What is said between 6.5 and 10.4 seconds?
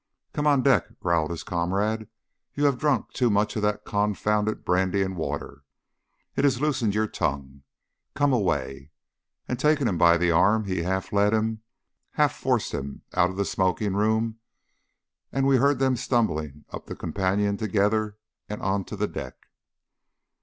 loosened your tongue. Come away!" and taking him by the